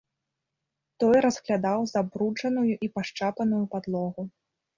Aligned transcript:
Той 1.03 1.17
разглядаў 1.25 1.79
забруджаную 1.93 2.65
і 2.87 2.91
пашчапаную 2.97 3.63
падлогу. 3.77 4.21